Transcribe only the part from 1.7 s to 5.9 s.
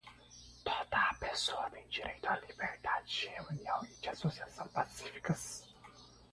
direito à liberdade de reunião e de associação pacíficas.